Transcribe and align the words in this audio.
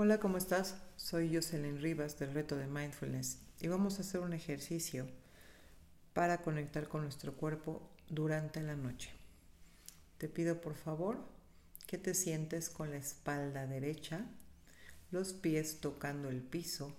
Hola, 0.00 0.20
¿cómo 0.20 0.38
estás? 0.38 0.76
Soy 0.94 1.34
Jocelyn 1.34 1.82
Rivas 1.82 2.20
del 2.20 2.32
reto 2.32 2.56
de 2.56 2.68
Mindfulness 2.68 3.40
y 3.58 3.66
vamos 3.66 3.98
a 3.98 4.02
hacer 4.02 4.20
un 4.20 4.32
ejercicio 4.32 5.08
para 6.12 6.40
conectar 6.40 6.86
con 6.88 7.02
nuestro 7.02 7.34
cuerpo 7.34 7.82
durante 8.08 8.62
la 8.62 8.76
noche. 8.76 9.10
Te 10.18 10.28
pido 10.28 10.60
por 10.60 10.76
favor 10.76 11.18
que 11.88 11.98
te 11.98 12.14
sientes 12.14 12.70
con 12.70 12.92
la 12.92 12.98
espalda 12.98 13.66
derecha, 13.66 14.24
los 15.10 15.32
pies 15.32 15.80
tocando 15.80 16.28
el 16.28 16.42
piso, 16.42 16.94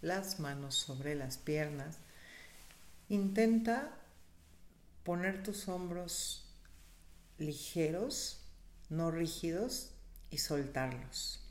las 0.00 0.40
manos 0.40 0.76
sobre 0.76 1.16
las 1.16 1.36
piernas. 1.36 1.98
Intenta 3.10 3.98
poner 5.04 5.42
tus 5.42 5.68
hombros 5.68 6.50
ligeros, 7.36 8.40
no 8.88 9.10
rígidos, 9.10 9.90
y 10.30 10.38
soltarlos. 10.38 11.49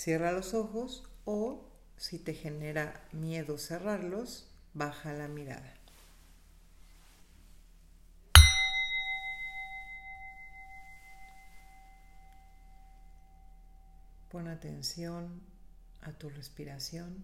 Cierra 0.00 0.32
los 0.32 0.54
ojos 0.54 1.04
o 1.26 1.62
si 1.98 2.18
te 2.18 2.32
genera 2.32 3.06
miedo 3.12 3.58
cerrarlos, 3.58 4.48
baja 4.72 5.12
la 5.12 5.28
mirada. 5.28 5.74
Pon 14.30 14.48
atención 14.48 15.42
a 16.00 16.12
tu 16.12 16.30
respiración 16.30 17.22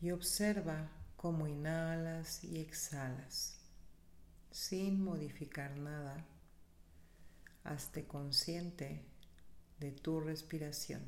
y 0.00 0.10
observa 0.10 0.88
cómo 1.18 1.46
inhalas 1.46 2.42
y 2.44 2.60
exhalas 2.60 3.58
sin 4.50 5.04
modificar 5.04 5.76
nada 5.76 6.24
Hazte 7.66 8.06
consciente 8.06 9.04
de 9.80 9.90
tu 9.90 10.20
respiración. 10.20 11.02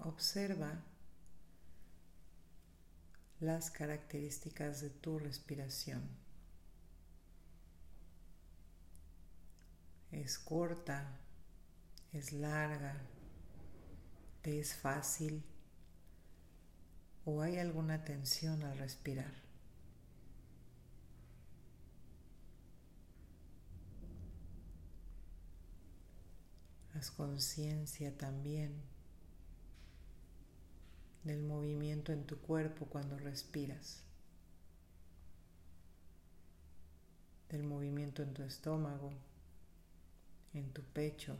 Observa 0.00 0.84
las 3.40 3.70
características 3.70 4.82
de 4.82 4.90
tu 4.90 5.18
respiración. 5.18 6.02
Es 10.12 10.38
corta, 10.38 11.18
es 12.12 12.32
larga, 12.32 13.00
te 14.42 14.60
es 14.60 14.74
fácil 14.74 15.42
o 17.24 17.40
hay 17.40 17.56
alguna 17.56 18.04
tensión 18.04 18.62
al 18.62 18.76
respirar. 18.76 19.43
Conciencia 27.10 28.16
también 28.16 28.72
del 31.24 31.42
movimiento 31.42 32.12
en 32.12 32.24
tu 32.24 32.38
cuerpo 32.38 32.86
cuando 32.86 33.18
respiras, 33.18 34.02
del 37.48 37.64
movimiento 37.64 38.22
en 38.22 38.34
tu 38.34 38.42
estómago, 38.42 39.12
en 40.52 40.70
tu 40.72 40.82
pecho 40.82 41.36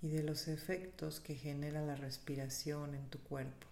y 0.00 0.08
de 0.08 0.22
los 0.22 0.46
efectos 0.48 1.20
que 1.20 1.34
genera 1.34 1.82
la 1.82 1.96
respiración 1.96 2.94
en 2.94 3.08
tu 3.10 3.18
cuerpo. 3.20 3.66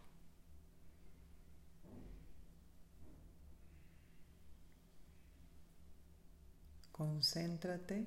Concéntrate 6.90 8.06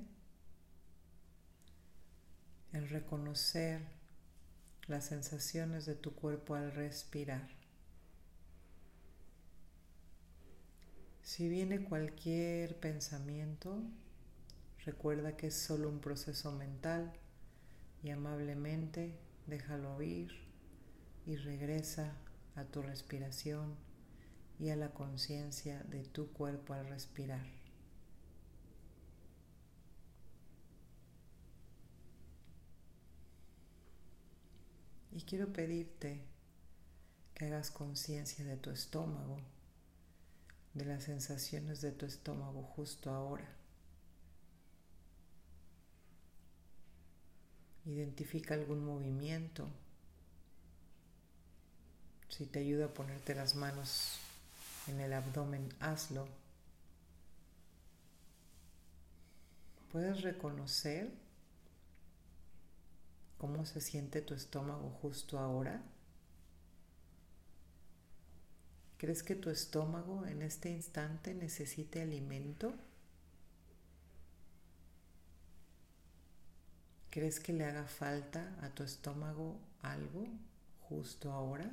en 2.73 2.89
reconocer 2.89 3.81
las 4.87 5.05
sensaciones 5.05 5.85
de 5.85 5.95
tu 5.95 6.13
cuerpo 6.13 6.55
al 6.55 6.71
respirar. 6.71 7.47
Si 11.21 11.47
viene 11.47 11.83
cualquier 11.83 12.79
pensamiento, 12.79 13.83
recuerda 14.83 15.37
que 15.37 15.47
es 15.47 15.55
solo 15.55 15.87
un 15.87 15.99
proceso 15.99 16.51
mental 16.51 17.13
y 18.03 18.09
amablemente 18.09 19.19
déjalo 19.45 20.01
ir 20.01 20.31
y 21.25 21.35
regresa 21.35 22.13
a 22.55 22.63
tu 22.63 22.81
respiración 22.81 23.75
y 24.59 24.69
a 24.69 24.75
la 24.75 24.89
conciencia 24.89 25.83
de 25.83 26.03
tu 26.03 26.31
cuerpo 26.31 26.73
al 26.73 26.87
respirar. 26.87 27.58
Y 35.19 35.23
quiero 35.23 35.51
pedirte 35.51 36.21
que 37.35 37.47
hagas 37.47 37.71
conciencia 37.71 38.45
de 38.45 38.55
tu 38.55 38.69
estómago, 38.69 39.37
de 40.73 40.85
las 40.85 41.03
sensaciones 41.03 41.81
de 41.81 41.91
tu 41.91 42.05
estómago 42.05 42.63
justo 42.63 43.11
ahora. 43.11 43.43
Identifica 47.85 48.53
algún 48.53 48.85
movimiento. 48.85 49.67
Si 52.29 52.45
te 52.45 52.59
ayuda 52.59 52.85
a 52.85 52.93
ponerte 52.93 53.35
las 53.35 53.55
manos 53.55 54.19
en 54.87 55.01
el 55.01 55.11
abdomen, 55.11 55.67
hazlo. 55.81 56.29
Puedes 59.91 60.21
reconocer 60.21 61.11
¿Cómo 63.39 63.65
se 63.65 63.79
siente 63.79 64.21
tu 64.21 64.33
estómago 64.33 64.89
justo 65.01 65.39
ahora? 65.39 65.81
¿Crees 68.97 69.23
que 69.23 69.33
tu 69.33 69.49
estómago 69.49 70.25
en 70.25 70.41
este 70.41 70.69
instante 70.69 71.33
necesite 71.33 72.01
alimento? 72.01 72.73
¿Crees 77.09 77.39
que 77.39 77.53
le 77.53 77.63
haga 77.63 77.85
falta 77.85 78.57
a 78.61 78.71
tu 78.71 78.83
estómago 78.83 79.57
algo 79.83 80.27
justo 80.89 81.31
ahora? 81.31 81.71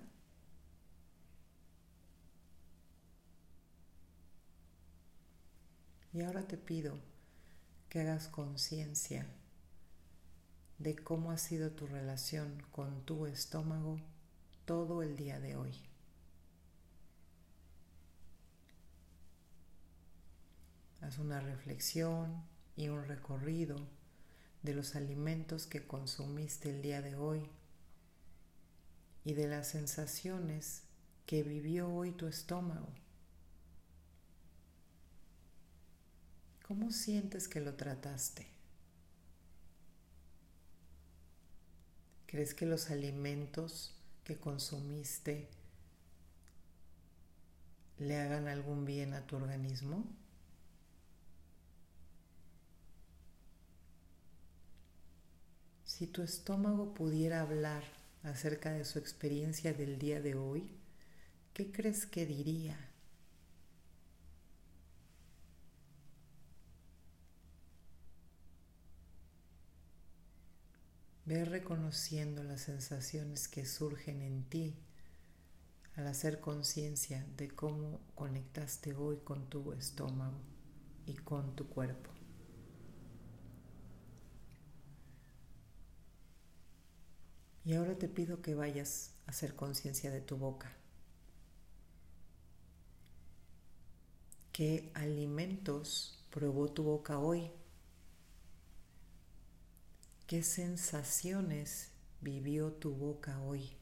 Y 6.12 6.22
ahora 6.22 6.46
te 6.46 6.56
pido 6.56 6.96
que 7.88 8.02
hagas 8.02 8.28
conciencia 8.28 9.26
de 10.78 10.96
cómo 10.96 11.30
ha 11.30 11.38
sido 11.38 11.70
tu 11.70 11.86
relación 11.86 12.62
con 12.72 13.04
tu 13.04 13.26
estómago 13.26 13.98
todo 14.64 15.02
el 15.02 15.16
día 15.16 15.40
de 15.40 15.56
hoy. 15.56 15.74
Haz 21.00 21.18
una 21.18 21.40
reflexión 21.40 22.44
y 22.76 22.88
un 22.88 23.04
recorrido 23.06 23.76
de 24.62 24.74
los 24.74 24.96
alimentos 24.96 25.66
que 25.66 25.86
consumiste 25.86 26.70
el 26.70 26.82
día 26.82 27.00
de 27.00 27.14
hoy 27.14 27.48
y 29.24 29.34
de 29.34 29.48
las 29.48 29.68
sensaciones 29.68 30.82
que 31.26 31.42
vivió 31.42 31.88
hoy 31.88 32.12
tu 32.12 32.26
estómago. 32.26 32.88
¿Cómo 36.66 36.90
sientes 36.90 37.46
que 37.46 37.60
lo 37.60 37.74
trataste? 37.74 38.55
¿Crees 42.26 42.54
que 42.54 42.66
los 42.66 42.90
alimentos 42.90 43.94
que 44.24 44.36
consumiste 44.36 45.48
le 47.98 48.18
hagan 48.18 48.48
algún 48.48 48.84
bien 48.84 49.14
a 49.14 49.26
tu 49.26 49.36
organismo? 49.36 50.04
Si 55.84 56.06
tu 56.06 56.22
estómago 56.22 56.92
pudiera 56.92 57.40
hablar 57.40 57.82
acerca 58.22 58.72
de 58.72 58.84
su 58.84 58.98
experiencia 58.98 59.72
del 59.72 59.98
día 59.98 60.20
de 60.20 60.34
hoy, 60.34 60.68
¿qué 61.54 61.70
crees 61.72 62.06
que 62.06 62.26
diría? 62.26 62.76
Ve 71.26 71.44
reconociendo 71.44 72.44
las 72.44 72.60
sensaciones 72.60 73.48
que 73.48 73.66
surgen 73.66 74.22
en 74.22 74.44
ti 74.44 74.76
al 75.96 76.06
hacer 76.06 76.38
conciencia 76.38 77.26
de 77.36 77.48
cómo 77.48 77.98
conectaste 78.14 78.94
hoy 78.94 79.16
con 79.16 79.50
tu 79.50 79.72
estómago 79.72 80.38
y 81.04 81.14
con 81.14 81.56
tu 81.56 81.68
cuerpo. 81.68 82.10
Y 87.64 87.74
ahora 87.74 87.98
te 87.98 88.08
pido 88.08 88.40
que 88.40 88.54
vayas 88.54 89.10
a 89.26 89.30
hacer 89.30 89.56
conciencia 89.56 90.12
de 90.12 90.20
tu 90.20 90.36
boca. 90.36 90.76
¿Qué 94.52 94.92
alimentos 94.94 96.24
probó 96.30 96.68
tu 96.70 96.84
boca 96.84 97.18
hoy? 97.18 97.50
¿Qué 100.26 100.42
sensaciones 100.42 101.92
vivió 102.20 102.72
tu 102.72 102.96
boca 102.96 103.40
hoy? 103.42 103.76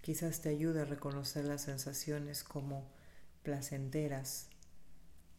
Quizás 0.00 0.40
te 0.40 0.48
ayude 0.48 0.80
a 0.80 0.84
reconocer 0.86 1.44
las 1.44 1.60
sensaciones 1.60 2.44
como 2.44 2.90
placenteras, 3.42 4.48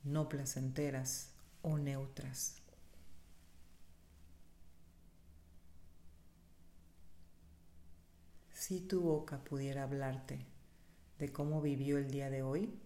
no 0.03 0.29
placenteras 0.29 1.31
o 1.63 1.79
neutras. 1.79 2.57
Si 8.53 8.79
tu 8.79 9.01
boca 9.01 9.43
pudiera 9.43 9.81
hablarte 9.81 10.45
de 11.17 11.31
cómo 11.31 11.63
vivió 11.63 11.97
el 11.97 12.11
día 12.11 12.29
de 12.29 12.43
hoy, 12.43 12.79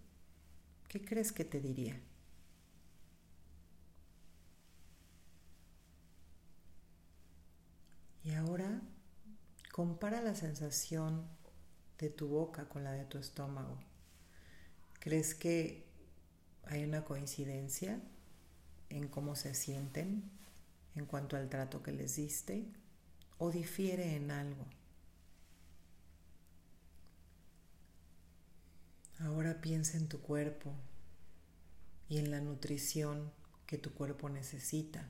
¿qué 0.87 1.03
crees 1.03 1.33
que 1.33 1.43
te 1.43 1.59
diría? 1.59 1.99
Y 8.29 8.35
ahora 8.35 8.79
compara 9.71 10.21
la 10.21 10.35
sensación 10.35 11.27
de 11.97 12.11
tu 12.11 12.27
boca 12.27 12.69
con 12.69 12.83
la 12.83 12.91
de 12.91 13.03
tu 13.05 13.17
estómago. 13.17 13.79
¿Crees 14.99 15.33
que 15.33 15.87
hay 16.65 16.83
una 16.83 17.05
coincidencia 17.05 17.99
en 18.89 19.07
cómo 19.07 19.35
se 19.35 19.55
sienten 19.55 20.29
en 20.93 21.07
cuanto 21.07 21.37
al 21.37 21.49
trato 21.49 21.81
que 21.81 21.91
les 21.91 22.17
diste 22.17 22.67
o 23.39 23.49
difiere 23.49 24.15
en 24.15 24.29
algo? 24.29 24.63
Ahora 29.21 29.59
piensa 29.59 29.97
en 29.97 30.07
tu 30.07 30.21
cuerpo 30.21 30.71
y 32.07 32.19
en 32.19 32.29
la 32.29 32.41
nutrición 32.41 33.31
que 33.65 33.79
tu 33.79 33.91
cuerpo 33.95 34.29
necesita, 34.29 35.09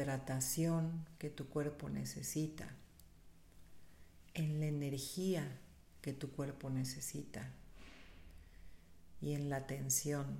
hidratación 0.00 1.06
que 1.18 1.28
tu 1.28 1.48
cuerpo 1.48 1.90
necesita, 1.90 2.74
en 4.32 4.60
la 4.60 4.66
energía 4.66 5.60
que 6.00 6.12
tu 6.12 6.30
cuerpo 6.30 6.70
necesita 6.70 7.52
y 9.20 9.34
en 9.34 9.50
la 9.50 9.56
atención 9.56 10.38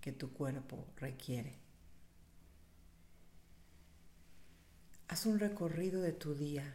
que 0.00 0.10
tu 0.10 0.32
cuerpo 0.32 0.86
requiere. 0.96 1.54
Haz 5.06 5.26
un 5.26 5.38
recorrido 5.38 6.00
de 6.00 6.12
tu 6.12 6.34
día 6.34 6.74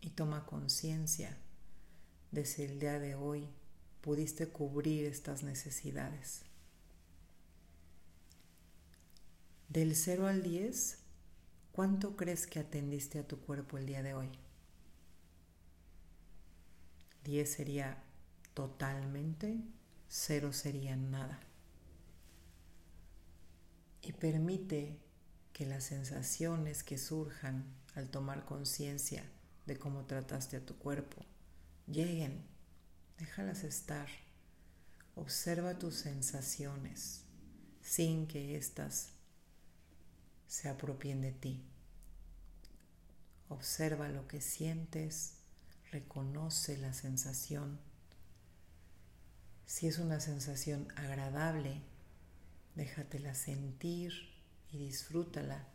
y 0.00 0.10
toma 0.10 0.44
conciencia 0.44 1.36
desde 2.30 2.66
el 2.66 2.80
día 2.80 2.98
de 2.98 3.14
hoy 3.14 3.48
pudiste 4.00 4.48
cubrir 4.48 5.06
estas 5.06 5.42
necesidades. 5.42 6.42
Del 9.68 9.96
0 9.96 10.26
al 10.26 10.42
10, 10.42 10.98
¿cuánto 11.72 12.16
crees 12.16 12.46
que 12.46 12.60
atendiste 12.60 13.18
a 13.18 13.26
tu 13.26 13.40
cuerpo 13.40 13.78
el 13.78 13.86
día 13.86 14.02
de 14.02 14.14
hoy? 14.14 14.30
10 17.24 17.50
sería 17.50 18.02
totalmente, 18.52 19.62
0 20.08 20.52
sería 20.52 20.96
nada. 20.96 21.40
Y 24.02 24.12
permite 24.12 25.00
que 25.54 25.64
las 25.64 25.84
sensaciones 25.84 26.84
que 26.84 26.98
surjan 26.98 27.64
al 27.94 28.10
tomar 28.10 28.44
conciencia 28.44 29.24
de 29.66 29.78
cómo 29.78 30.04
trataste 30.04 30.58
a 30.58 30.66
tu 30.66 30.76
cuerpo 30.76 31.24
lleguen, 31.86 32.44
déjalas 33.18 33.64
estar. 33.64 34.08
Observa 35.14 35.78
tus 35.78 35.94
sensaciones 35.94 37.24
sin 37.80 38.26
que 38.26 38.56
éstas 38.56 39.13
se 40.54 40.68
apropien 40.68 41.20
de 41.20 41.32
ti. 41.32 41.60
Observa 43.48 44.08
lo 44.08 44.28
que 44.28 44.40
sientes, 44.40 45.38
reconoce 45.90 46.78
la 46.78 46.94
sensación. 46.94 47.80
Si 49.66 49.88
es 49.88 49.98
una 49.98 50.20
sensación 50.20 50.86
agradable, 50.94 51.82
déjatela 52.76 53.34
sentir 53.34 54.12
y 54.70 54.78
disfrútala. 54.78 55.66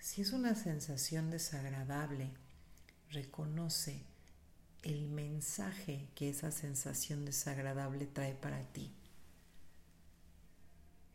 Si 0.00 0.20
es 0.20 0.32
una 0.32 0.56
sensación 0.56 1.30
desagradable, 1.30 2.32
reconoce 3.10 4.02
el 4.82 5.06
mensaje 5.06 6.08
que 6.16 6.30
esa 6.30 6.50
sensación 6.50 7.24
desagradable 7.24 8.06
trae 8.06 8.34
para 8.34 8.64
ti. 8.72 8.92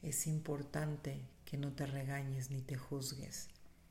Es 0.02 0.26
importante 0.26 1.20
que 1.52 1.58
no 1.58 1.74
te 1.74 1.86
regañes 1.86 2.50
ni 2.50 2.62
te 2.62 2.78
juzgues, 2.78 3.50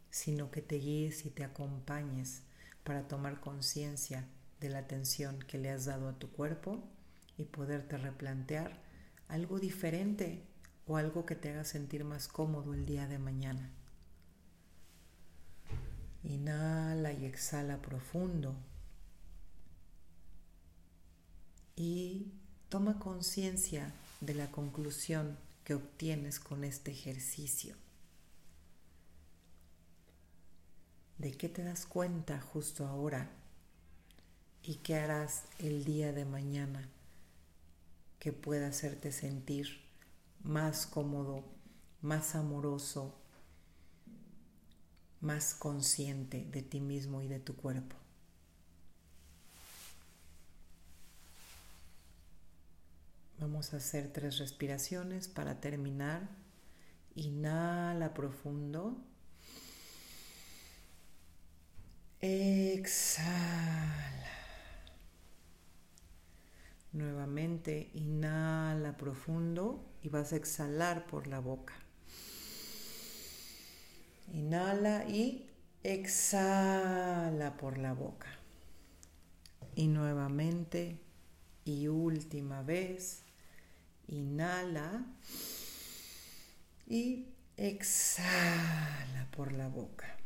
sino 0.08 0.50
que 0.50 0.62
te 0.62 0.76
guíes 0.76 1.26
y 1.26 1.30
te 1.30 1.44
acompañes 1.44 2.40
para 2.84 3.06
tomar 3.06 3.40
conciencia 3.40 4.26
de 4.60 4.70
la 4.70 4.78
atención 4.78 5.38
que 5.40 5.58
le 5.58 5.70
has 5.70 5.84
dado 5.84 6.08
a 6.08 6.18
tu 6.18 6.30
cuerpo 6.32 6.82
y 7.36 7.44
poderte 7.44 7.98
replantear 7.98 8.82
algo 9.28 9.60
diferente 9.60 10.42
o 10.86 10.96
algo 10.96 11.26
que 11.26 11.36
te 11.36 11.50
haga 11.50 11.64
sentir 11.64 12.02
más 12.02 12.28
cómodo 12.28 12.72
el 12.72 12.86
día 12.86 13.06
de 13.06 13.18
mañana. 13.18 13.70
Inhala 16.22 17.12
y 17.12 17.26
exhala 17.26 17.82
profundo 17.82 18.56
y 21.76 22.32
toma 22.70 22.98
conciencia 22.98 23.92
de 24.22 24.32
la 24.32 24.50
conclusión 24.50 25.49
obtienes 25.74 26.40
con 26.40 26.64
este 26.64 26.90
ejercicio. 26.90 27.76
¿De 31.18 31.32
qué 31.32 31.48
te 31.48 31.62
das 31.62 31.84
cuenta 31.84 32.40
justo 32.40 32.86
ahora? 32.86 33.30
¿Y 34.62 34.76
qué 34.76 34.96
harás 34.96 35.44
el 35.58 35.84
día 35.84 36.12
de 36.12 36.24
mañana 36.24 36.88
que 38.18 38.32
pueda 38.32 38.68
hacerte 38.68 39.12
sentir 39.12 39.82
más 40.42 40.86
cómodo, 40.86 41.44
más 42.00 42.34
amoroso, 42.34 43.14
más 45.20 45.54
consciente 45.54 46.46
de 46.50 46.62
ti 46.62 46.80
mismo 46.80 47.20
y 47.20 47.28
de 47.28 47.38
tu 47.38 47.54
cuerpo? 47.54 47.99
Vamos 53.60 53.74
a 53.74 53.76
hacer 53.76 54.10
tres 54.10 54.38
respiraciones 54.38 55.28
para 55.28 55.60
terminar. 55.60 56.30
Inhala 57.14 58.14
profundo. 58.14 58.96
Exhala. 62.22 63.28
Nuevamente 66.92 67.90
inhala 67.92 68.96
profundo 68.96 69.84
y 70.02 70.08
vas 70.08 70.32
a 70.32 70.36
exhalar 70.36 71.06
por 71.06 71.26
la 71.26 71.40
boca. 71.40 71.74
Inhala 74.32 75.04
y 75.06 75.50
exhala 75.82 77.58
por 77.58 77.76
la 77.76 77.92
boca. 77.92 78.38
Y 79.74 79.88
nuevamente 79.88 80.98
y 81.66 81.88
última 81.88 82.62
vez 82.62 83.26
Inhala 84.10 85.06
y 86.86 87.28
exhala 87.56 89.28
por 89.30 89.52
la 89.52 89.68
boca. 89.68 90.16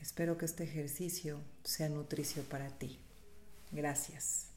Espero 0.00 0.36
que 0.36 0.44
este 0.44 0.64
ejercicio 0.64 1.40
sea 1.64 1.88
nutricio 1.88 2.42
para 2.44 2.68
ti. 2.78 3.00
Gracias. 3.72 4.53